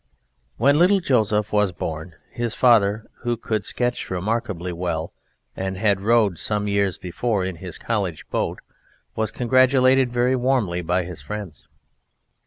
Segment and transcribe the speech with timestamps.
[0.57, 5.13] When little Joseph was born, his father (who could sketch remarkably well
[5.55, 8.61] and had rowed some years before in his College boat)
[9.15, 11.67] was congratulated very warmly by his friends.